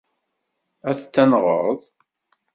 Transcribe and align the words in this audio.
Ad 0.89 0.95
t-tenɣeḍ? 0.97 1.81